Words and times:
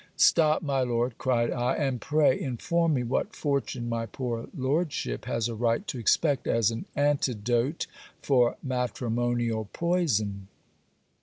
'Stop, 0.15 0.63
my 0.63 0.81
Lord,' 0.81 1.15
cried 1.19 1.51
I; 1.51 1.75
'and 1.75 2.01
pray 2.01 2.41
inform 2.41 2.95
me 2.95 3.03
what 3.03 3.35
fortune 3.35 3.87
my 3.87 4.07
poor 4.07 4.47
lordship 4.57 5.25
has 5.25 5.47
a 5.47 5.53
right 5.53 5.85
to 5.89 5.99
expect 5.99 6.47
as 6.47 6.71
an 6.71 6.85
antidote 6.95 7.85
for 8.19 8.57
matrimonial 8.63 9.69
poison?' 9.73 10.47